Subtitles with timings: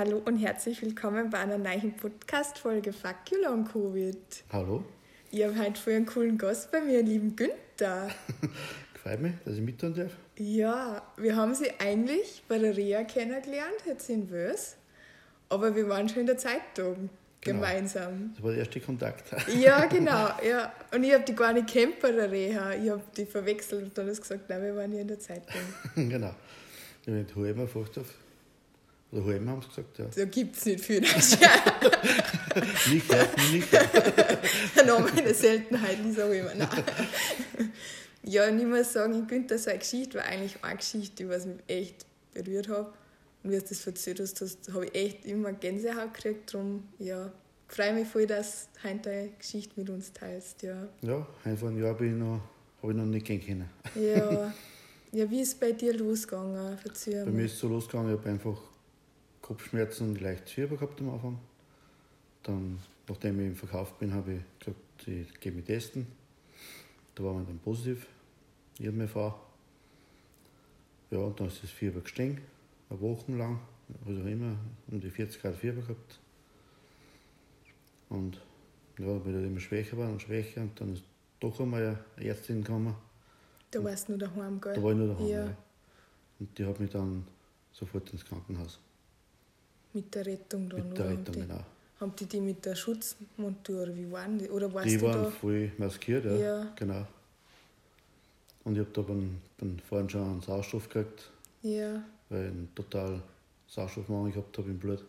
[0.00, 4.16] Hallo und herzlich willkommen bei einer neuen Podcast-Folge Fuck You Long Covid.
[4.50, 4.82] Hallo.
[5.30, 8.08] Ich habe heute voll einen coolen Gast bei mir, lieben Günther.
[8.94, 10.12] Gefällt mich, dass ich mittun darf.
[10.38, 14.76] Ja, wir haben sie eigentlich bei der Reha kennengelernt, jetzt in Wös.
[15.50, 17.10] Aber wir waren schon in der Zeitung
[17.42, 17.58] Genau.
[17.60, 18.32] gemeinsam.
[18.36, 19.24] Das war der erste Kontakt.
[19.54, 20.72] Ja, genau, ja.
[20.94, 22.72] Und ich habe die gar nicht kennt bei der Reha.
[22.72, 25.60] Ich habe die verwechselt und dann hast gesagt, nein, wir waren ja in der Zeitung.
[25.94, 26.34] genau.
[27.02, 27.98] Ich habe nicht gefragt.
[27.98, 28.14] Auf.
[29.12, 30.06] Oder Halmer haben sie gesagt, ja.
[30.14, 31.00] Da gibt es nicht viel.
[32.90, 33.68] Nicht hört, nicht
[34.78, 36.68] ein Name eine Seltenheit, immer nein.
[38.22, 41.58] Ja, und ich muss sagen, Günther, seine Geschichte war eigentlich eine Geschichte, die was mich
[41.68, 42.92] echt berührt hat.
[43.42, 46.52] Und wie du das erzählt hast, habe ich echt immer Gänsehaut gekriegt.
[46.52, 47.32] Darum, ja,
[47.68, 50.62] freue mich voll, dass du heute deine Geschichte mit uns teilst.
[50.62, 52.40] Ja, Ja, ein vor einem Jahr bin ich noch,
[52.82, 53.70] habe ich noch nicht kennengelernt.
[53.94, 54.52] ja.
[55.12, 56.76] ja wie ist es bei dir losgegangen?
[56.78, 58.69] Verzeih Bei mir ist es so losgegangen, ich habe einfach
[59.50, 61.38] Kopfschmerzen und leicht Fieber gehabt am Anfang.
[62.44, 62.78] Dann,
[63.08, 66.06] nachdem ich im Verkauf bin, habe ich gesagt, ich gehe mich testen.
[67.16, 68.06] Da war man dann positiv,
[68.78, 69.40] ich und meine Frau.
[71.10, 72.40] Ja, und dann ist das Fieber gestiegen,
[72.90, 73.58] eine Woche lang,
[74.06, 74.54] also immer
[74.86, 76.20] um die 40 Grad Fieber gehabt.
[78.08, 78.40] Und
[78.98, 81.02] ja, weil ich immer schwächer war und schwächer und dann ist
[81.40, 82.94] doch einmal eine Ärztin gekommen.
[83.72, 84.74] Da warst du nur daheim, gell?
[84.74, 85.26] Da war ich nur daheim.
[85.26, 85.46] Ja.
[85.46, 85.56] Ja.
[86.38, 87.26] Und die hat mich dann
[87.72, 88.78] sofort ins Krankenhaus.
[89.92, 91.12] Mit der Rettung dann, Mit der oder?
[91.14, 91.64] Rettung, haben, die, genau.
[92.00, 94.48] haben die die mit der Schutzmontur, wie waren die?
[94.48, 95.30] Oder warst Die waren da?
[95.30, 96.34] voll maskiert, ja.
[96.36, 96.72] Ja.
[96.76, 97.06] Genau.
[98.64, 101.30] Und ich habe da beim, beim Fahren schon einen Sauerstoff gekriegt,
[101.62, 102.02] Ja.
[102.28, 103.20] weil ich einen total
[103.66, 105.04] Sauerstoffmangel gehabt habe im Blut.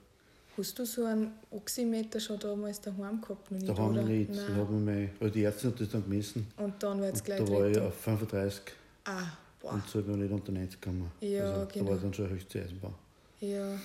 [0.58, 3.52] Hast du so einen Oximeter schon damals daheim gehabt?
[3.52, 4.10] Noch nicht, Da haben wir oder?
[4.10, 4.30] nicht.
[4.32, 4.45] Nein.
[4.50, 6.48] Da haben wir also die Ärzte hat das dann gemessen.
[6.58, 8.62] Und dann wird es gleich da war ich auf 35
[9.06, 9.23] Ah,
[9.62, 9.73] boah.
[9.73, 11.12] und so bin ich nicht unter 90 gekommen.
[11.22, 11.86] Ja, also, genau.
[11.86, 12.94] Da war ich dann schon höchste Eisenbahn.
[13.40, 13.80] Ja.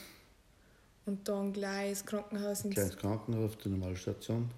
[1.07, 2.75] Und dann gleich ins Krankenhaus ins.
[2.75, 4.51] Kleines Krankenhaus auf die normale Station.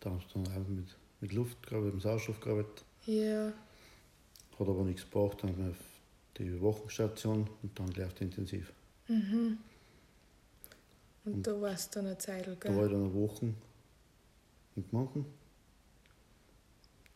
[0.00, 2.84] Da haben sie dann einfach mit, mit Luft gearbeitet, mit Sauerstoff gearbeitet.
[3.06, 3.52] Ja.
[4.58, 5.76] Hat aber nichts gebracht, dann haben wir auf
[6.38, 8.72] die Wochenstation und dann gleich auf die Intensiv.
[9.08, 9.58] Mhm.
[11.24, 12.86] Und da warst du dann eine Zeit, Da war gell?
[12.86, 13.54] ich dann eine Woche
[14.76, 15.24] in Gmunden.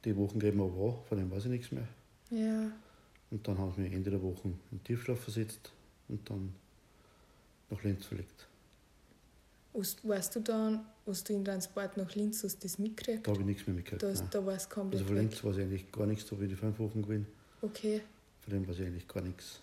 [0.05, 1.89] Die Wochen geben aber auch, von dem weiß ich nichts mehr.
[2.31, 2.71] Ja.
[3.31, 5.73] Und dann haben sie mich Ende der Woche in Tiefschlaf versetzt
[6.09, 6.55] und dann
[7.71, 8.47] nach Linz verlegt.
[9.75, 13.27] Hast, warst du dann, hast du in Transport nach Linz hast das mitgekriegt?
[13.27, 14.03] Da habe ich nichts mehr mitgekriegt.
[14.03, 14.29] Da, nein.
[14.31, 15.17] da warst du komplett Also von.
[15.17, 17.27] Linz war es eigentlich gar nichts, da bin ich fünf Wochen gewesen.
[17.61, 18.01] Okay.
[18.41, 19.61] Von dem weiß ich eigentlich gar nichts.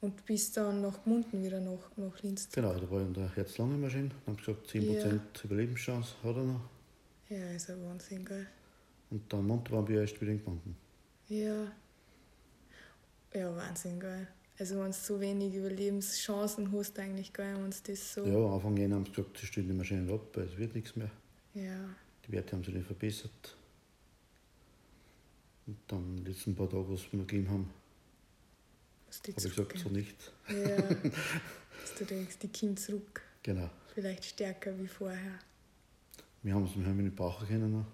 [0.00, 3.34] Und bist dann nach Gmunden wieder nach, nach Linz Genau, da war ich in der
[3.34, 4.10] Herz-Lange-Maschine.
[4.26, 6.60] Dann haben gesagt, 10% Überlebenschance hat er noch.
[7.28, 8.46] Ja, ist ein Wahnsinn, gell?
[9.10, 10.76] Und dann Monte bin ich erst wieder in Gmunden.
[11.28, 11.72] Ja.
[13.34, 14.28] Ja, Wahnsinn, gell?
[14.58, 18.26] Also wenn du so wenig Überlebenschancen hast eigentlich, gell, wenn du das so...
[18.26, 20.74] Ja, am Anfang an haben sie gesagt, sie stellen die Maschine ab, weil es wird
[20.74, 21.10] nichts mehr.
[21.54, 21.88] Ja.
[22.26, 23.56] Die Werte haben sich nicht verbessert.
[25.66, 27.70] Und dann die letzten paar Tage, was wir gegeben haben,
[29.10, 30.32] habe ich gesagt, so nicht.
[30.48, 30.76] Ja.
[31.80, 33.22] Dass du denkst, die kommt zurück.
[33.42, 33.70] Genau.
[33.94, 35.38] Vielleicht stärker wie vorher.
[36.42, 37.72] Wir haben es wir haben ihn nicht brauchen können.
[37.72, 37.86] Noch.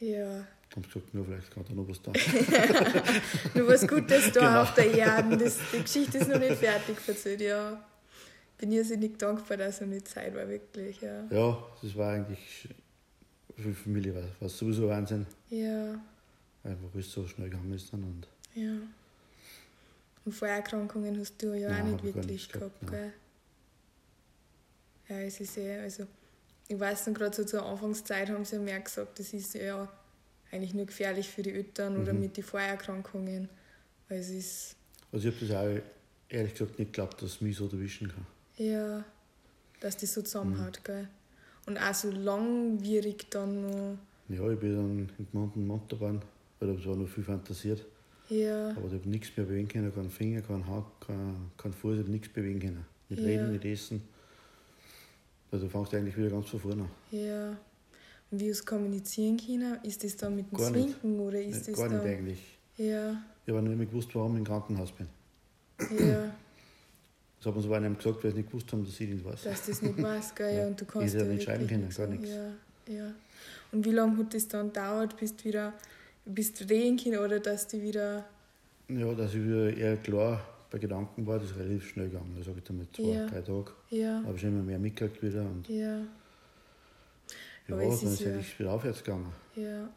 [0.00, 0.46] Ja.
[0.74, 2.10] Sie gesagt, nur vielleicht kann da noch was da.
[3.54, 4.62] Nur was Gutes da Genau.
[4.62, 5.36] auf der Erde.
[5.36, 7.80] Das, die Geschichte ist noch nicht fertig verzählt, ja.
[8.58, 11.24] Bin irrsinnig dankbar, dass er nicht Zeit war, wirklich, ja.
[11.30, 12.68] ja, das war eigentlich
[13.56, 15.92] für die Familie war, war es sowieso Wahnsinn, Ja,
[16.64, 17.92] einfach weil es so schnell gegangen ist.
[17.92, 18.72] Dann und ja.
[20.24, 23.12] Und Vorerkrankungen hast du ja Nein, auch nicht wirklich gehabt, gehabt, gell?
[25.08, 26.06] Ja, es ist eh, also,
[26.68, 29.88] ich weiß noch gerade so zur Anfangszeit haben sie ja mehr gesagt, das ist ja
[30.50, 32.20] eigentlich nur gefährlich für die Eltern oder Mhm.
[32.20, 33.48] mit den Vorerkrankungen.
[34.08, 34.76] Weil es ist,
[35.12, 35.82] Also ich habe das auch
[36.34, 38.26] ehrlich gesagt nicht geglaubt, dass es mich so erwischen kann.
[38.56, 39.04] ja,
[39.80, 40.24] dass das so Mhm.
[40.26, 41.08] zusammenhaut, gell?
[41.66, 43.98] Und auch so langwierig dann noch,
[44.28, 46.22] Ja, ich bin dann in Gmunden Montabahn,
[46.58, 47.84] weil da war noch viel fantasiert.
[48.28, 51.94] ja, Aber ich habe nichts mehr bewegen können, keinen Finger, keinen Hand, keinen kein Fuß,
[51.94, 52.86] ich habe nichts bewegen können.
[53.10, 53.28] Nicht Ja.
[53.28, 54.02] reden, nicht essen.
[55.54, 56.90] Also du fängst eigentlich wieder ganz von vorne an.
[57.12, 57.56] ja.
[58.30, 59.78] Und wie du kommunizieren können?
[59.84, 60.88] Ist das dann mit dem Gar nicht.
[61.00, 62.58] Zwinken oder ist das Gar nicht eigentlich.
[62.76, 65.06] Ja, Ich habe nicht mehr gewusst, warum ich im Krankenhaus bin.
[65.78, 66.34] ja,
[67.38, 69.42] Das hat mir so einem gesagt, weil sie nicht gewusst haben, dass ich nicht weiß.
[69.44, 70.54] dass du das nicht weißt, gell?
[70.58, 72.28] Ja, und du Ich kannst hätte ja nicht schreiben können, gar nichts.
[72.28, 73.12] Ja, ja.
[73.70, 75.72] Und wie lange hat das dann gedauert, bis du wieder,
[76.24, 78.24] bis du reden können oder dass du wieder...
[78.88, 82.34] Ja, dass ich wieder eher klar bei Gedanken war, das ist relativ schnell gegangen.
[82.36, 83.26] Da sage ich damit zwei, Ja.
[83.28, 83.70] drei Tage.
[83.90, 85.42] Ja, habe ich immer mehr mitgekriegt wieder.
[85.42, 86.04] Und ja, ja,
[87.68, 89.32] Aber dann es ist es ja- eigentlich wieder aufwärts gegangen.
[89.54, 89.88] ja.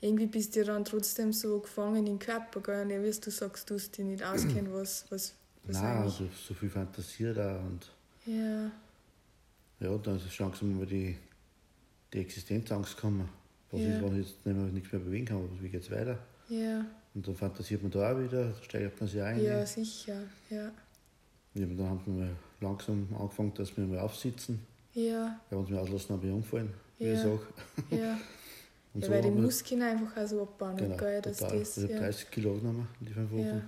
[0.00, 2.82] Irgendwie bist du dann trotzdem so gefangen im Körper, gell?
[2.84, 5.34] Und wie du sagst, du hast dich nicht auskennen, was, was
[5.66, 7.90] Nein, also so viel Fantasie da und
[8.24, 8.70] Ja,
[9.80, 11.16] ja, dann ist schon langsam mal die,
[12.12, 13.28] die Existenzangst gekommen.
[13.72, 13.88] Was Ja.
[13.96, 16.16] ist, wenn ich jetzt nicht mehr, nichts mehr bewegen kann, wie geht es weiter?
[16.48, 19.42] ja, Und dann fantasiert man da auch wieder, steigert man sich ein.
[19.42, 20.22] ja, sicher.
[20.50, 20.70] Ja,
[21.54, 24.60] Ja, dann haben wir mal langsam angefangen, dass wir mal aufsitzen.
[24.94, 27.12] ja, Bei uns mir auslassen, habe ich umgefallen, wie Ja.
[27.14, 27.40] ich sage.
[27.90, 28.18] ja.
[28.94, 31.58] Und ja weil die haben wir- Muskeln einfach auch so abbauen, genau, gell, dass total.
[31.58, 33.46] das, ich ja, 30 Kilo genommen in die fünf Wochen.
[33.46, 33.62] ja.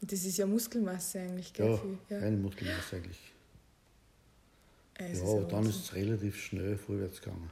[0.00, 1.78] Und das ist ja Muskelmasse eigentlich, gell?
[2.10, 2.20] Ja, ja.
[2.20, 3.20] keine Muskelmasse eigentlich.
[4.94, 7.50] Es ja, ist dann ist es relativ schnell vorwärts gegangen.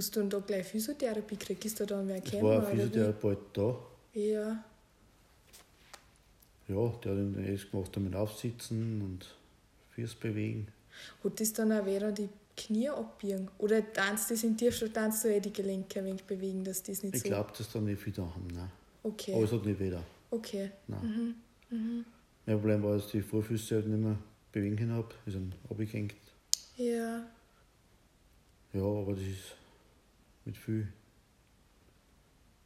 [0.00, 1.62] Hast du denn da gleich Physiotherapie gekriegt?
[1.66, 2.42] Ist da dann wer gekommen?
[2.44, 2.74] war ein?
[2.74, 3.78] Physiotherapeut da.
[4.14, 4.64] Ja,
[6.68, 9.26] Ja, der hat dann alles gemacht, damit aufsitzen und
[9.90, 10.68] Füße bewegen.
[11.22, 13.48] hat das dann auch während die Knie abbiegen?
[13.58, 16.82] Oder tanzt das in dir schon, tanzt du eh die Gelenke ein wenig bewegen, dass
[16.82, 17.28] das nicht Ich so...
[17.28, 18.46] glaube, dass da nicht da haben.
[18.54, 18.70] Nein.
[19.02, 20.02] Okay, Aber es hat nicht weder.
[20.30, 20.70] okay.
[20.88, 21.34] Nein.
[21.68, 22.04] Mhm.
[22.46, 24.16] Mein Problem war, dass ich die Vorfüße halt nicht mehr
[24.50, 25.08] bewegen habe.
[25.26, 26.14] Die sind abgehängt.
[26.78, 27.22] Ja,
[28.72, 29.56] Ja, aber das ist
[30.50, 30.88] mit viel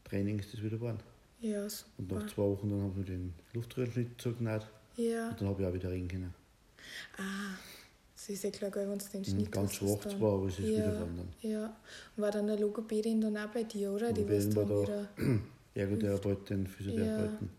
[0.04, 0.98] Training ist das wieder geworden.
[1.40, 2.26] ja, Und nach super.
[2.28, 4.62] zwei Wochen dann haben wir den Luftröhrenschnitt zugenäht
[4.96, 6.34] Ja, und dann habe ich auch wieder reden können.
[7.18, 7.56] ah,
[8.14, 10.46] das ist ja klar, wenn du den Mhm, Schnitt Ganz hast, schwach dann- zwar, aber
[10.46, 11.50] es ist wieder Ja, geworden dann.
[11.50, 11.76] ja.
[12.16, 14.12] Und war dann der Logopädin dann auch bei dir, oder?
[14.12, 15.08] Die was dann war wieder...
[15.74, 17.50] Ergotherapeutin, Physiotherapeuten.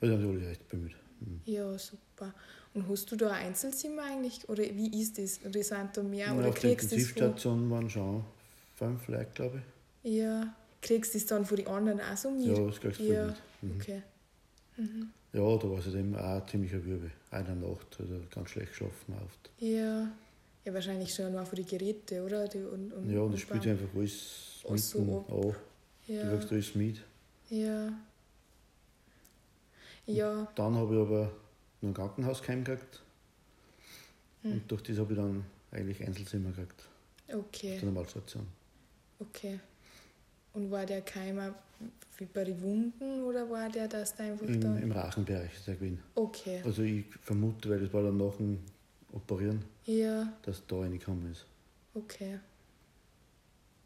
[0.00, 0.96] Also haben die alle recht bemüht.
[1.20, 1.40] Mhm.
[1.44, 2.34] Ja, super.
[2.74, 4.46] Und hast du da ein Einzelzimmer eigentlich?
[4.48, 5.38] Oder wie ist das?
[5.46, 6.26] Oder sind da mehr?
[6.26, 8.24] Ja, oder auf der kriegst von, Intensivstation waren schon
[8.76, 9.62] fünf Leute, glaube
[10.02, 12.46] Ja, kriegst du das dann von den anderen auch so ich.
[12.46, 12.56] mit?
[12.58, 13.34] Ja, das kriegst du Ja.
[13.62, 13.80] Mhm.
[13.80, 14.02] okay.
[15.32, 17.10] Ja, da war es immer auch ein ziemlicher Wirbel.
[17.30, 19.14] Eine Nacht er ganz schlecht geschlafen.
[19.24, 19.50] Oft.
[19.58, 20.08] Ja.
[20.64, 22.48] Ja, wahrscheinlich schon mal für die Geräte, oder?
[22.48, 25.32] Die, und, und, Ja, und und das spielt einfach alles Alles so ab.
[25.32, 25.54] an.
[26.06, 27.02] Du Ja, kriegst alles mit.
[27.50, 27.92] ja.
[30.08, 31.32] Ja, Dann habe ich aber
[31.80, 33.02] noch ein Krankenhaus gekriegt.
[34.42, 34.52] Hm.
[34.52, 36.84] Und durch das habe ich dann eigentlich Einzelzimmer gekriegt.
[37.28, 38.46] Auf okay, der Normalstation.
[39.20, 39.60] Okay.
[40.52, 41.54] Und war der Keimer
[42.18, 44.76] wie bei den Wunden oder war der das da einfach Im, da?
[44.78, 46.02] Im Rachenbereich der gewesen.
[46.14, 48.58] Okay, Also ich vermute, weil das war dann nach dem
[49.12, 51.44] Operieren, ja, dass da reingekommen ist.
[51.94, 52.38] okay.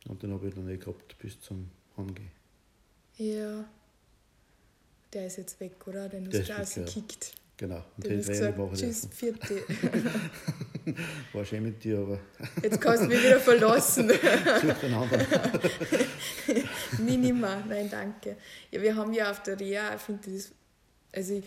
[0.09, 2.31] Und den habe ich dann eh gehabt bis zum Heimgehen.
[3.19, 3.65] Ja.
[5.13, 6.09] Der ist jetzt weg, oder?
[6.09, 7.35] Den hast du rausgekickt.
[7.59, 7.85] Genau.
[7.97, 9.63] Und Den den hast gesagt, tschüss, vierte.
[11.33, 12.19] War schön mit dir, aber
[12.63, 14.11] Jetzt kannst du mich wieder verlassen.
[14.93, 15.27] anderen.
[16.99, 18.37] Minima, nein, danke.
[18.71, 20.53] Ja, wir haben ja auf der Reha, ich finde das,
[21.13, 21.45] also ich,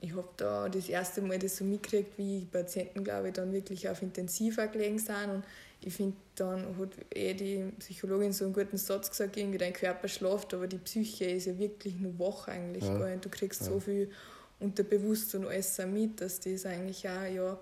[0.00, 3.88] ich habe da das erste Mal das so mitgekriegt, wie Patienten, glaube ich, dann wirklich
[3.88, 5.44] auf Intensiver gelegen sind und
[5.82, 10.08] ich finde, dann hat eh die Psychologin so einen guten Satz gesagt, irgendwie dein Körper
[10.08, 12.84] schlaft, aber die Psyche ist ja wirklich nur wach eigentlich.
[12.84, 12.94] Ja.
[12.96, 13.68] Und Du kriegst Ja.
[13.68, 14.10] so viel
[14.58, 17.58] unterbewusst und alles mit, dass das eigentlich auch, ja,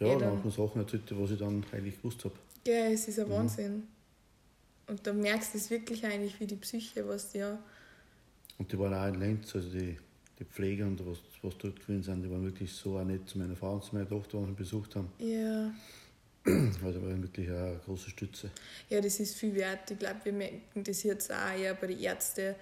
[0.00, 2.34] Ja, Eh, dann dann- hat man Sachen erzählt, was ich dann eigentlich gewusst habe.
[2.66, 3.32] ja, es ist ein Mhm.
[3.32, 3.82] Wahnsinn.
[4.86, 7.58] Und da merkst du es wirklich eigentlich, wie die Psyche, was ja,
[8.58, 9.96] Und die waren auch in Lenz, also die,
[10.38, 13.38] die Pfleger und was, was dort gewesen sind, die waren wirklich so auch nett zu
[13.38, 15.08] meiner Frau und zu meiner Tochter, die uns besucht haben.
[15.18, 15.70] ja,
[16.84, 18.50] Also waren wirklich eine große Stütze.
[18.88, 19.90] Ja, das ist viel wert.
[19.90, 22.54] Ich glaube, wir merken das jetzt auch eher bei den Ärzten.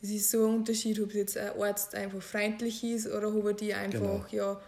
[0.00, 3.52] Es ist so ein Unterschied, ob jetzt ein Arzt einfach freundlich ist oder ob er
[3.54, 4.60] die einfach, ja,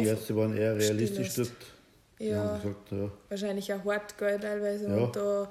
[0.00, 1.50] Die Ärzte waren eher realistisch dort.
[2.18, 4.88] Ja, gesagt, ja, wahrscheinlich auch hart, gell, teilweise.
[4.88, 4.96] Ja.
[4.96, 5.50] Und da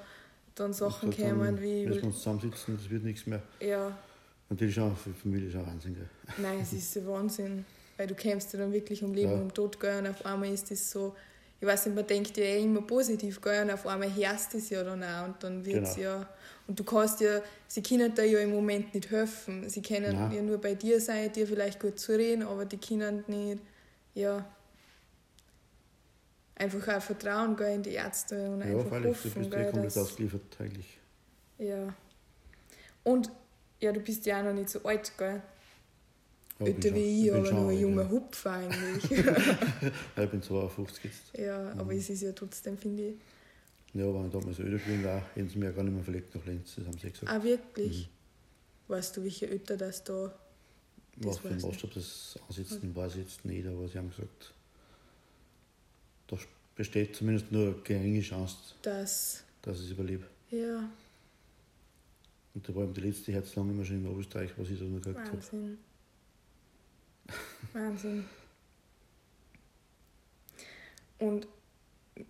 [0.55, 3.41] dann Sachen dort dann kommen müssen wir wie, uns zusammensitzen, das wird nichts mehr.
[3.59, 3.97] ja,
[4.49, 5.95] Natürlich schon, für die Familie ist auch Wahnsinn.
[5.95, 6.09] Gell?
[6.37, 7.65] nein, es ist ein Wahnsinn.
[7.97, 9.35] Weil du kämpfst ja dann wirklich um Leben Ja.
[9.37, 11.15] und um Tod, gell, und auf einmal ist das so,
[11.59, 14.57] ich weiß nicht, man denkt ja eh immer positiv, gell, und auf einmal hörst du
[14.57, 16.07] es ja dann auch und dann wird es Genau.
[16.09, 16.29] ja,
[16.67, 20.31] und du kannst ja, sie können dir ja im Moment nicht helfen, sie können Nein.
[20.33, 23.59] ja nur bei dir sein, dir vielleicht gut zu reden, aber die können nicht,
[24.15, 24.45] ja,
[26.55, 29.55] einfach auch vertrauen, gell, in die Ärzte und Ja, einfach freilich, du hoffen, bist eh
[29.55, 30.99] gell, komplett dass, ausgeliefert eigentlich.
[31.57, 31.93] ja.
[33.03, 33.31] Und,
[33.79, 35.41] ja, du bist ja auch noch nicht so alt, gell,
[36.59, 38.09] Ja, bin älter wie ich, bin aber noch ein junger ja.
[38.09, 39.09] Hupfer eigentlich.
[40.15, 41.37] Ja, ich bin 52 jetzt.
[41.37, 41.99] Ja, aber Mhm.
[41.99, 43.15] es ist ja trotzdem, finde ich.
[43.93, 46.33] Ja, wenn ich damals öder gewesen war, hätten sie mich ja gar nicht mehr verlegt
[46.35, 47.29] nach Lenz, das haben sie eh gesagt.
[47.31, 48.09] Ah, wirklich?
[48.87, 50.31] Weißt du, welche Ötter das da.
[51.17, 51.63] Das weiß ich.
[51.63, 54.53] Maßstab das ansitzen, weiß ich jetzt nicht, aber sie haben gesagt,
[56.27, 56.37] da
[56.75, 59.43] besteht zumindest nur eine geringe Chance, Das.
[59.61, 60.25] dass ich es überlebe.
[60.49, 60.89] Ja,
[62.53, 65.31] Und da war eben die letzte Herzlungenmaschine in Österreich, was ich da noch gekriegt habe.
[65.37, 65.77] Wahnsinn.
[67.73, 68.25] Wahnsinn.
[71.19, 71.47] Und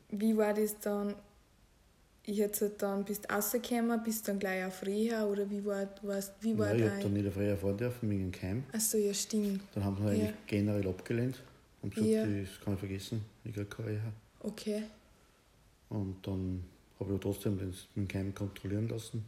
[0.10, 1.16] wie war das dann
[2.32, 6.58] jetzt dann bist du rausgekommen, bist dann gleich auf Reha oder wie war, warst, wie
[6.58, 8.64] war Nein, ich habe dann nicht auf Reha fahren dürfen wegen dem Keim.
[8.72, 9.62] Achso, ja, stimmt.
[9.74, 10.26] Dann haben sie mich Ja.
[10.26, 11.42] eigentlich generell abgelehnt.
[11.82, 12.26] Und gesagt, Ja.
[12.26, 14.14] das kann ich vergessen, ich kriege keine Reha.
[14.42, 14.84] Okay.
[15.90, 16.64] Und dann
[17.00, 19.26] habe ich trotzdem den, den Keim kontrollieren lassen.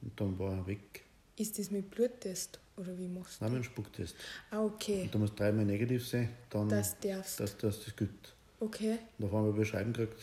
[0.00, 1.02] Und dann war er weg.
[1.36, 4.16] Ist das mit Bluttest oder wie machst du Nein, mit einem Spucktest.
[4.50, 5.02] Ah, okay.
[5.02, 7.38] Und da muss dreimal negativ sein, dann Das darfst.
[7.40, 8.08] dass, dass das gut.
[8.60, 8.98] Okay.
[9.18, 10.18] Und auf einmal beschreiben gekriegt,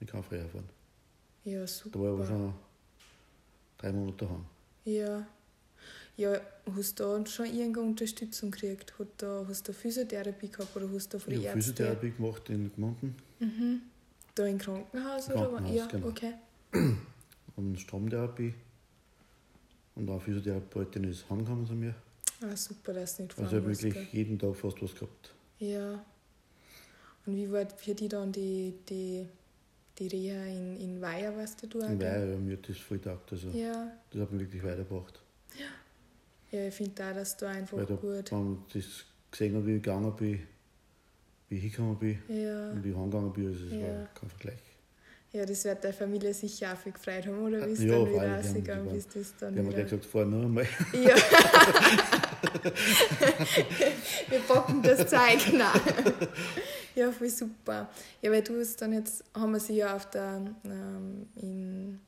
[0.00, 0.68] ich kann auf Reha fahren.
[1.44, 2.00] Ja, Da super.
[2.00, 2.54] war ich aber schon
[3.78, 4.44] drei Monate daheim.
[4.84, 5.26] Ja.
[6.16, 6.40] Ja,
[6.74, 8.98] hast du da schon irgendeine Unterstützung gekriegt?
[8.98, 11.74] Hat da, hast du Physiotherapie gehabt oder hast du von Ich den habe Ärzten?
[11.74, 13.82] Physiotherapie gemacht in Gmunden Mhm.
[14.34, 15.58] Da im Krankenhaus Im oder was?
[15.60, 16.06] Krankenhaus, Ja, genau.
[16.08, 16.34] okay.
[17.56, 18.54] und Stromtherapie.
[19.94, 21.94] Und auch Physiotherapeutin ist heimgekommen zu mir.
[22.40, 25.34] Ah, super, dass du nicht Also ich habe wirklich jeden Tag fast was gehabt.
[25.60, 26.04] Ja.
[27.26, 29.26] Und wie war für dich dann die, die,
[29.98, 32.00] die Reha in, in Weiher, weißt du, auch, gell?
[32.00, 33.32] weil ja, mir hat das voll getaugt.
[33.32, 33.90] Also Ja.
[34.12, 35.20] das hat mich wirklich weitergebracht.
[36.50, 38.32] Ja, ich finde auch, dass du einfach Weil da, gut.
[38.32, 38.84] man das
[39.30, 40.40] gesehen hat, wie ich gegangen bin,
[41.48, 42.70] wie ich hingekommen bin Ja.
[42.70, 43.80] und wie ich heimgegangen bin, also das Ja.
[43.80, 44.58] war kein Vergleich.
[45.32, 47.66] ja, das wird deine Familie sicher auch viel gefreut haben, oder?
[47.66, 49.74] Wie Ja, du dann vor wieder haben- rausgegangen waren- bist, das dann Die haben mir
[49.74, 50.66] gleich gesagt, fahr nur einmal.
[50.94, 51.16] Ja.
[54.28, 55.74] Wir packen das Zeug nach.
[56.98, 57.88] Ja, voll super.
[58.22, 62.00] Ja, weil du hast dann jetzt, haben wir sie ja auf der, ähm, in,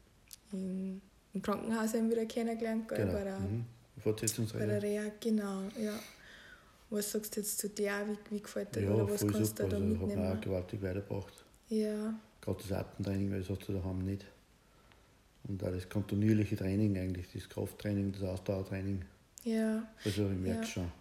[0.52, 1.00] in,
[1.32, 2.98] im Krankenhaus eben wieder kennengelernt, gell?
[2.98, 3.12] Genau.
[3.12, 3.64] bei, der, Mhm.
[3.64, 3.64] bei
[3.96, 4.82] der Fortsetzungsreihe.
[4.82, 5.92] Reha, genau, ja.
[6.90, 7.92] Was sagst du jetzt zu dir?
[8.06, 9.62] Wie, wie gefällt dir Ja, oder was kannst super.
[9.68, 10.40] du da Also hat mir auch mitnehmen?
[10.40, 11.44] gewaltig weitergebracht.
[11.68, 14.24] Ja, Gerade das Atemtraining, weil das hast du daheim nicht.
[15.46, 19.04] Und auch das kontinuierliche Training eigentlich, das Krafttraining, das Ausdauertraining.
[19.44, 19.86] ja.
[20.04, 20.66] Also ich merke Ja.
[20.66, 20.92] schon.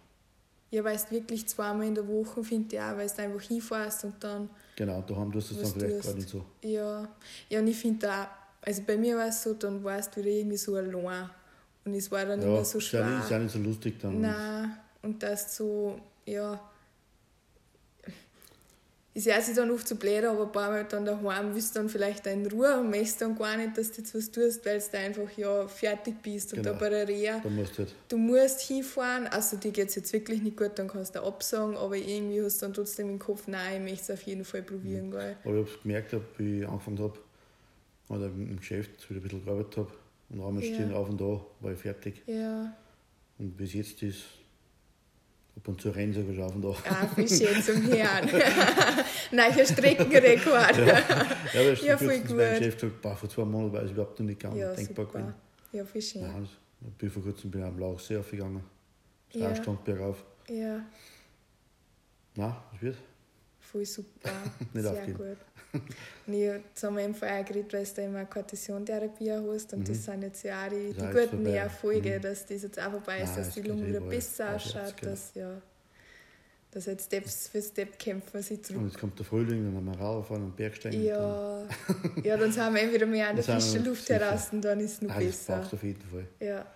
[0.70, 4.04] Ja, weil du wirklich zweimal in der Woche, finde ich auch, weil du einfach hinfährst
[4.04, 6.44] und dann Genau, daheim tust du es dann vielleicht gar nicht so.
[6.62, 7.08] Ja,
[7.48, 8.26] ja und ich finde auch,
[8.62, 11.30] also bei mir war es so, dann warst du wieder irgendwie so allein.
[11.84, 13.38] Und es war dann Ja, immer so nicht, ist ja schwer.
[13.40, 14.20] nicht so lustig dann.
[14.20, 16.60] Nein, und das so, ja.
[19.12, 21.80] Es hört sich dann oft so blöd, aber ein paar Mal dann daheim willst du
[21.80, 24.64] dann vielleicht auch in Ruhe und möchtest dann gar nicht, dass du jetzt was tust,
[24.64, 26.52] weil du einfach ja fertig bist.
[26.52, 26.74] Und Genau.
[26.74, 29.96] da bei der Reha, Da musst du halt, du musst hinfahren, also dir geht es
[29.96, 33.18] jetzt wirklich nicht gut, dann kannst du absagen, aber irgendwie hast du dann trotzdem im
[33.18, 35.06] Kopf, nein, ich möchte es auf jeden Fall probieren.
[35.08, 35.10] Mhm.
[35.10, 35.36] Gell?
[35.44, 37.18] aber ich habe gemerkt, hab, wie ich angefangen habe,
[38.10, 39.90] oder im Geschäft wieder ein bisschen gearbeitet habe,
[40.28, 40.72] und einmal Ja.
[40.74, 42.22] stehen auf und da, war ich fertig.
[42.26, 42.76] Ja.
[43.38, 44.22] Und bis jetzt ist,
[45.56, 46.68] ab und zu rennen auf und da.
[46.88, 48.28] Ah, viel schön zum Herrn.
[49.32, 50.76] Neuer Streckenrekord.
[50.78, 51.04] Ja, ja
[51.54, 52.38] weil Ja, ja, voll mein gut.
[52.58, 55.18] Chef gesagt, boah, vor zwei Monaten war es überhaupt noch nicht gegangen, Ja, denkbar super.
[55.18, 55.34] gewesen.
[55.72, 56.22] Ja, viel schön.
[56.22, 56.50] Nein, das-
[56.88, 58.62] ich bin vor kurzem bin ich am Lauchsee aufgegangen.
[59.32, 59.48] Ja.
[59.48, 60.24] Drei Stunden bergauf.
[60.48, 60.80] Ja,
[62.36, 62.96] Nein, das wird.
[63.70, 64.30] Voll super.
[64.74, 65.16] Nicht Sehr aufgeben.
[65.18, 65.36] gut.
[66.26, 70.04] Und ich, jetzt haben wir eben vorher geredet, weil du immer Kortisontherapie hast und das
[70.04, 70.94] sind jetzt ja auch die, Mhm.
[70.94, 71.46] Die auch guten.
[71.46, 72.22] Erfolge, Mhm.
[72.22, 75.32] dass das jetzt auch vorbei ist, Nein, dass die Lunge wieder überall besser ausschaut, dass,
[75.34, 75.62] ja,
[76.72, 78.82] dass jetzt Steps für Step kämpfen sie Und zurück.
[78.86, 81.04] jetzt kommt der Frühling, dann haben wir rauffahren und Bergsteigen.
[81.04, 81.62] Ja,
[82.24, 84.18] ja, dann sind wir entweder mehr an der Dann frischen Luft sicher.
[84.20, 85.56] heraus und dann ist es noch das besser.
[85.56, 86.26] brauchst du auf jeden Fall.
[86.40, 86.66] Ja,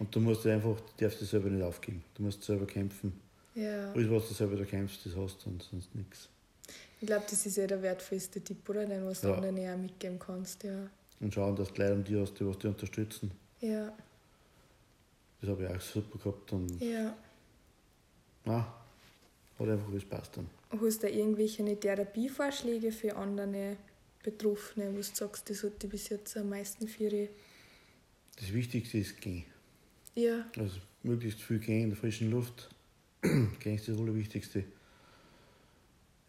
[0.00, 2.02] Und du musst einfach, du darfst dich selber nicht aufgeben.
[2.14, 3.12] Du musst selber kämpfen.
[3.54, 3.92] ja.
[3.92, 6.28] Alles, was du selber da kämpfst, das hast du und sonst nichts.
[7.00, 8.84] Ich glaube, das ist ja der wertvollste Tipp, oder?
[8.86, 9.34] Den, was du Ja.
[9.34, 10.62] anderen ja mitgeben kannst.
[10.64, 10.88] Ja.
[11.20, 13.30] Und schauen, dass die Leute um dich hast, die was dich unterstützen.
[13.60, 13.92] Ja,
[15.40, 16.52] Das habe ich auch super gehabt.
[16.52, 17.14] Und ja.
[18.44, 18.64] nein,
[19.58, 20.48] hat einfach alles passt dann.
[20.70, 23.76] Hast du da irgendwelche Therapievorschläge für andere
[24.22, 27.28] Betroffene, wo du sagst, das hat dich bis jetzt am meisten für ihre.
[28.36, 29.44] Das Wichtigste ist gehen.
[30.14, 32.68] Ja, Also möglichst viel gehen in der frischen Luft.
[33.22, 34.64] gehen ist das Allerwichtigste.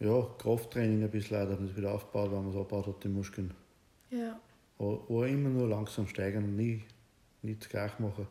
[0.02, 3.04] Ja, Krafttraining ein bisschen leider, dass man es wieder aufbaut, wenn man es abbaut hat,
[3.04, 3.54] die Muskeln.
[4.10, 4.40] ja,
[4.80, 6.84] Aber, aber immer nur langsam steigern und nie,
[7.44, 8.28] nie zu gleich machen.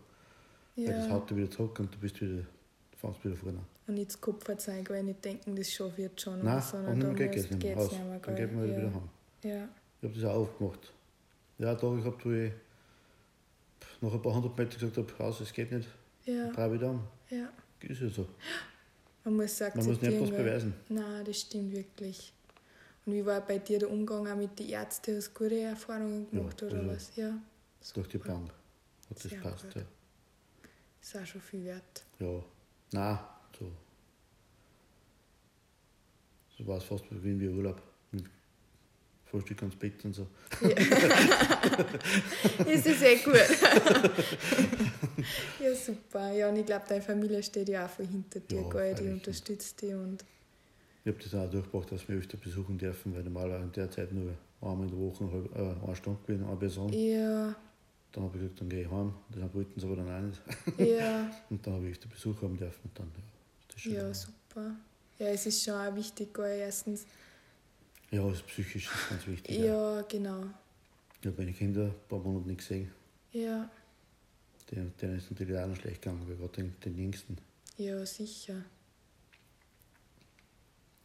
[0.77, 1.13] Weil das ja.
[1.13, 3.67] haut dich wieder zurück und du bist wieder, du fängst wieder vorne an.
[3.87, 6.43] Und nicht das Kopf verzeigen, weil nicht denken, das schon wird schon.
[6.45, 8.69] Nein, sondern und da dann geht es nicht mehr geht's nicht mehr, Dann geht man
[8.69, 8.77] ja.
[8.77, 9.09] wieder heim.
[9.45, 9.69] Ja,
[10.01, 10.93] Ich habe das auch aufgemacht.
[11.59, 12.53] Ja, Tage gehabt, wo ich
[14.01, 15.89] nach ein paar hundert Metern gesagt habe, raus, es geht nicht,
[16.25, 17.01] ja, dann drei wieder an.
[17.31, 17.49] ja.
[17.81, 18.27] Ist ja so.
[19.25, 20.23] Man muss es Man muss nicht akzeptieren.
[20.23, 20.45] was gell?
[20.45, 20.75] beweisen.
[20.89, 22.33] Nein, das stimmt wirklich.
[23.07, 25.17] Und wie war bei dir der Umgang auch mit den Ärzten?
[25.17, 27.17] Hast du gute Erfahrungen Ja, gemacht oder also- was?
[27.17, 27.39] Ja,
[27.95, 28.51] Durch die Bank
[29.11, 29.75] hat das passt.
[29.75, 29.83] Ja.
[31.03, 32.05] ist auch schon viel wert.
[32.19, 32.43] ja.
[32.93, 33.19] Nein,
[33.59, 33.71] so.
[36.59, 37.81] So war es fast wie Urlaub.
[38.13, 38.25] Mit
[39.31, 40.27] Frühstück ans Bett und so.
[42.67, 43.35] ist das eh gut.
[45.61, 46.33] ja, super.
[46.33, 48.95] Ja, und ich glaube, deine Familie steht ja auch voll hinter dir, Ja, gell?
[48.95, 50.25] Die unterstützt dich und
[51.05, 54.13] Ich habe das auch durchgebracht, dass wir öfter besuchen dürfen, weil normalerweise in der Zeit
[54.13, 56.93] nur einmal in der Woche halb, äh, eine Stunde gewesen, eine Person.
[56.93, 57.55] Ja,
[58.13, 59.15] Dann habe ich gesagt, dann gehe ich heim.
[59.31, 60.43] Das wollten sie aber dann auch nicht.
[60.99, 64.73] ja, Und dann habe ich den Besuch haben dürfen und dann, ja, ist ja, super.
[65.19, 67.07] Ja, es ist schon auch wichtig, gell, erstens.
[68.11, 69.59] Ja, das psychisch ist ganz wichtig.
[69.59, 69.65] Ja.
[69.97, 70.45] Ja, genau.
[71.21, 72.91] Ich habe meine Kinder ein paar Monate nicht gesehen.
[73.33, 73.71] Ja,
[74.71, 77.37] Denen, denen ist natürlich auch noch schlecht gegangen, weil gerade den, den Jüngsten.
[77.77, 78.65] ja, sicher.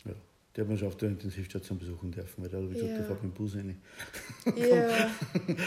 [0.06, 0.12] Ja.
[0.56, 2.98] Die hat man schon auf der Intensivstation besuchen dürfen, weil da habe ich gesagt, Ja.
[2.98, 3.82] der fährt mit dem Bus rein.
[4.56, 5.10] Ja,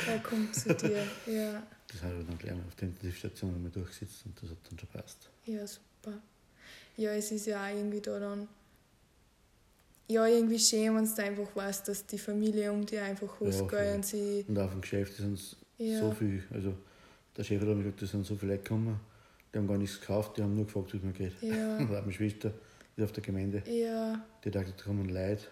[0.12, 1.04] er kommt zu dir.
[1.26, 4.58] Ja, Das habe ich dann gleich mal auf der Intensivstation einmal durchgesetzt und das hat
[4.70, 5.28] dann schon passt.
[5.46, 6.18] ja, super.
[6.96, 8.48] Ja, es ist ja auch irgendwie da dann.
[10.10, 13.70] Ja, irgendwie schön, wenn du einfach weißt, dass die Familie um dich einfach Ja, ausgeht
[13.70, 13.92] voll.
[13.94, 14.44] und sie.
[14.48, 15.38] Und auf dem Geschäft sind
[15.76, 15.98] Ja.
[16.00, 16.74] so viel, also
[17.36, 18.98] der Chef hat mir gesagt, da sind so viele Leute gekommen,
[19.52, 21.32] die haben gar nichts gekauft, die haben nur gefragt, wie es mir geht.
[21.42, 22.52] Ja, Und auch meine Schwester
[22.96, 25.42] ist auf der Gemeinde, ja, die dachte, da kommen Leute,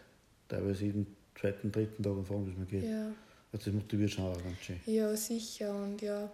[0.49, 1.07] teilweise jeden
[1.39, 2.85] zweiten, dritten Tag und fragen, wie es mir geht.
[2.85, 3.13] ja.
[3.53, 4.81] Also das motiviert schon auch ganz schön.
[4.87, 5.75] Ja, sicher.
[5.83, 6.31] Und ja,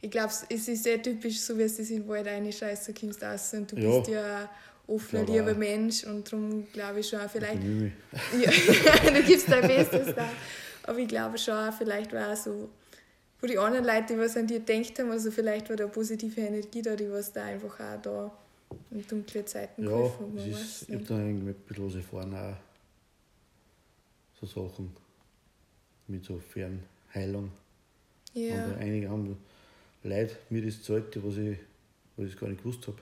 [0.00, 3.22] ich glaube, es ist sehr typisch, so wie es in den Wald reinscheißt, du kommst
[3.22, 3.98] raus und du Ja.
[4.00, 4.50] bist ja
[4.86, 5.54] offener, Ich glaub lieber.
[5.58, 8.50] Mensch und darum glaube ich schon auch vielleicht, ja,
[9.12, 10.28] du gibst dein Bestes da.
[10.84, 12.68] Aber ich glaube schon auch, vielleicht war auch so,
[13.40, 16.40] wo die anderen Leute, die was an dir gedacht haben, also vielleicht war da positive
[16.40, 18.32] Energie da, die was da einfach auch da
[18.90, 20.36] in dunkle Zeiten Ja, geholfen haben.
[20.38, 22.56] weiß ich habe dann irgendwie ein bisschen was erfahren, auch
[24.40, 24.94] so Sachen
[26.08, 27.50] mit so Fernheilung.
[28.34, 29.36] Ja, Und einige haben
[30.02, 31.56] Leute mir das gezahlt, was ich,
[32.16, 32.98] was ich gar nicht gewusst habe.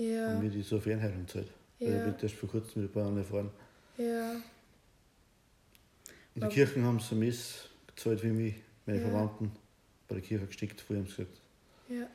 [0.00, 1.48] Ja, Und mir die so Fernheilung gezahlt.
[1.78, 3.50] Weil ich ja, habe erst vor kurzem mit ein paar anderen erfahren.
[3.98, 4.42] ja, Und
[6.36, 8.54] die Aber- Kirchen haben so Mess gezahlt wie mich,
[8.86, 9.08] meine Ja.
[9.08, 9.50] Verwandten,
[10.08, 11.40] bei der Kirche gesteckt, vorher haben sie gesagt.
[11.88, 12.06] ja.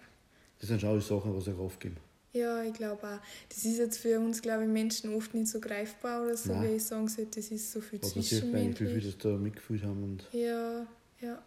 [0.60, 1.98] Das sind schon alle Sachen, was eine Kraft geben.
[2.32, 3.20] Ja, ich glaube auch.
[3.50, 6.64] Das ist jetzt für uns, glaube ich, Menschen oft nicht so greifbar oder so, Nein.
[6.72, 7.40] wie ich sagen sollte.
[7.40, 9.14] Das ist so viel Aber man eigentlich, wie viele zwischenmenschlich.
[9.16, 10.88] das da mitgefühlt haben und Ja,
[11.22, 11.44] ja.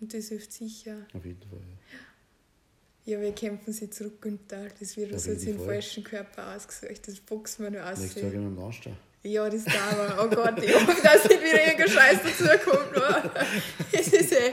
[0.00, 0.96] Und das hilft sicher.
[1.14, 1.58] auf jeden Fall.
[1.60, 1.98] Ja.
[3.06, 4.66] Ja, wir kämpfen sie zurück, Günther.
[4.80, 7.06] Das Auf uns jetzt jeden im falschen Körper ausgesucht.
[7.06, 8.00] Das boxen wir nur aus.
[8.00, 8.96] Jahr gehen wir am Anstehen.
[9.22, 10.18] Ja, das darf man.
[10.18, 12.86] Oh Gott, ich hoffe, dass nicht wieder irgendein Scheiß dazukommt.
[13.92, 14.52] Es ist eh.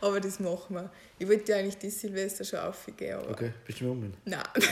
[0.00, 0.90] Aber das machen wir.
[1.18, 3.30] Ich wollte ja eigentlich das Silvester schon aufgehen, aber.
[3.30, 4.14] Okay, bist du mir umgehen?
[4.24, 4.42] Nein.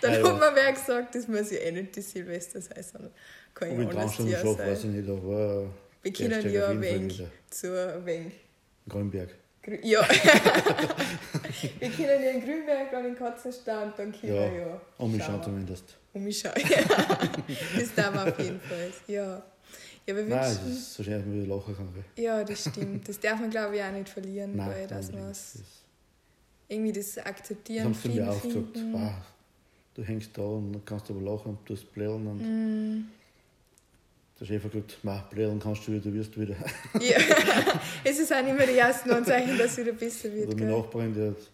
[0.00, 0.22] Dann ja.
[0.22, 3.12] hat mir wer gesagt, das muss ja eh nicht das Silvester sein, sondern
[3.54, 4.90] kann ja anders Jahr schaffe, weiß sein.
[4.90, 5.70] ich nicht, aber
[6.02, 8.34] Wir können ja ein wenig zu ein wenig.
[8.86, 9.30] in Grünberg.
[9.64, 10.00] Grü- Ja.
[11.80, 14.80] wir können ja in Grünberg dann in Katzenstau und dann können Ja, wir ja.
[14.98, 15.42] Um mich schauen.
[15.42, 15.96] zumindest.
[16.12, 16.54] Um mich schauen.
[17.78, 18.90] das darf man auf jeden Fall.
[19.06, 19.42] Ja.
[20.06, 20.72] Ja, wir Nein, es wünschen.
[20.72, 22.04] ist so schön, dass man wieder lachen kann.
[22.16, 23.06] Ja, das stimmt.
[23.08, 25.58] Das darf man, glaube ich, auch nicht verlieren, Nein, weil dass man das,
[26.66, 28.64] irgendwie das das akzeptieren, haben sie mir auch gesagt.
[28.92, 29.12] Wow,
[29.94, 32.26] du hängst da und kannst aber lachen und tust blären.
[32.26, 33.04] Und Mm.
[34.40, 36.54] Der Chef hat gesagt, "Ma, blären kannst du wieder, du wirst wieder.
[37.00, 37.16] Ja,
[38.04, 40.48] es ist auch nicht mehr die ersten Anzeichen, dass es wieder besser wird.
[40.48, 40.78] Oder meine gell?
[40.80, 41.50] Nachbarin, die, hat,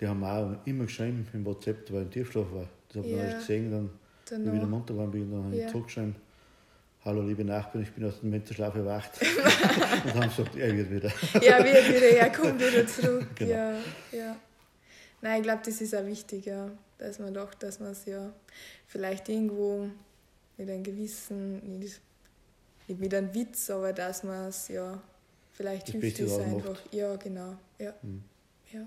[0.00, 2.68] die haben auch immer geschrieben im WhatsApp, weil ich im Tiefschlaf war.
[2.88, 3.24] Das habe ich Ja.
[3.24, 3.90] erst gesehen, dann,
[4.30, 4.68] wie ich wieder Danach.
[4.68, 5.68] munter war, bin, dann habe ich Ja.
[5.68, 6.16] zurückgeschrieben.
[7.04, 9.10] Hallo liebe Nachbarn, ich bin aus dem Winterschlaf erwacht.
[10.04, 11.12] und haben gesagt, er wird wieder.
[11.42, 13.26] Ja, wird wieder, er kommt wieder zurück.
[13.36, 13.50] Genau.
[13.52, 13.72] Ja,
[14.12, 14.36] ja.
[15.20, 16.70] Nein, ich glaube, das ist auch wichtig, ja.
[16.98, 18.32] Dass man doch, dass man es ja
[18.86, 19.88] vielleicht irgendwo
[20.56, 22.00] mit einem gewissen, nicht,
[22.88, 25.00] nicht mit einem Witz, aber dass man es ja
[25.52, 26.70] vielleicht Das hilft es einfach.
[26.70, 26.94] macht.
[26.94, 27.56] Ja, genau.
[27.78, 28.22] Ja, Hm.
[28.72, 28.86] ja.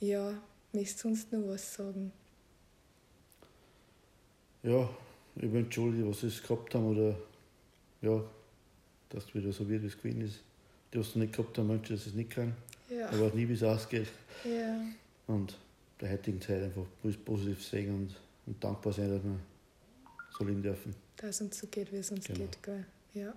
[0.00, 0.42] Ja,
[0.72, 2.12] möchtest du sonst noch was sagen?
[4.62, 4.88] Ja,
[5.36, 7.16] ich bin entschuldigt, was sie es gehabt haben oder
[8.02, 8.22] ja,
[9.10, 10.40] dass es wieder so wird, wie es gewesen ist.
[10.92, 12.54] Die, was es nicht gehabt haben, Menschen, dass es nicht können.
[12.88, 14.08] Ja, Man weiß nie, wie es ausgeht.
[14.44, 14.80] ja,
[15.26, 15.56] Und
[16.00, 18.14] der heutigen Zeit einfach pos- positiv sehen und,
[18.46, 19.38] und dankbar sein, dass wir
[20.36, 20.94] so leben dürfen.
[21.16, 22.40] dass es uns so geht, wie es uns Genau.
[22.40, 22.84] geht, gell?
[23.14, 23.34] Ja.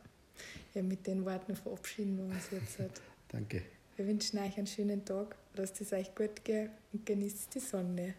[0.74, 2.80] ja, mit den Worten verabschieden wir uns jetzt.
[2.80, 3.02] Halt.
[3.30, 3.62] Danke.
[3.96, 8.14] Wir wünschen euch einen schönen Tag, lasst es euch gut gehen und genießt die Sonne.